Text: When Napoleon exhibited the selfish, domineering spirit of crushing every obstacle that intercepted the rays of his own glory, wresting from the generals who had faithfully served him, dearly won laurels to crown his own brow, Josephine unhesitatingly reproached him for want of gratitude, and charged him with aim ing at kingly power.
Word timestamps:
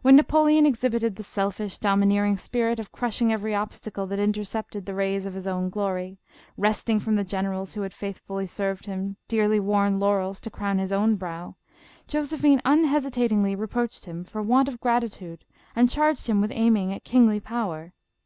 When 0.00 0.16
Napoleon 0.16 0.64
exhibited 0.64 1.16
the 1.16 1.22
selfish, 1.22 1.78
domineering 1.78 2.38
spirit 2.38 2.78
of 2.78 2.92
crushing 2.92 3.30
every 3.30 3.54
obstacle 3.54 4.06
that 4.06 4.18
intercepted 4.18 4.86
the 4.86 4.94
rays 4.94 5.26
of 5.26 5.34
his 5.34 5.46
own 5.46 5.68
glory, 5.68 6.18
wresting 6.56 6.98
from 6.98 7.16
the 7.16 7.24
generals 7.24 7.74
who 7.74 7.82
had 7.82 7.92
faithfully 7.92 8.46
served 8.46 8.86
him, 8.86 9.18
dearly 9.28 9.60
won 9.60 10.00
laurels 10.00 10.40
to 10.40 10.50
crown 10.50 10.78
his 10.78 10.92
own 10.94 11.16
brow, 11.16 11.56
Josephine 12.06 12.62
unhesitatingly 12.64 13.54
reproached 13.54 14.06
him 14.06 14.24
for 14.24 14.40
want 14.40 14.66
of 14.66 14.80
gratitude, 14.80 15.44
and 15.76 15.90
charged 15.90 16.26
him 16.26 16.40
with 16.40 16.52
aim 16.52 16.78
ing 16.78 16.94
at 16.94 17.04
kingly 17.04 17.38
power. 17.38 17.92